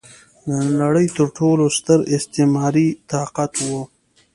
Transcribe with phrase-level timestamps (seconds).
[0.47, 0.49] د
[0.81, 3.69] نړۍ تر ټولو ستر استعماري طاقت و.